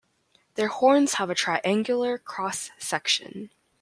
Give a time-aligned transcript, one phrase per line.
[0.55, 3.51] Their horns have a triangular cross section.